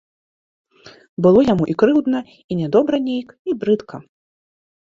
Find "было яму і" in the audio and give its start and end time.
1.25-1.75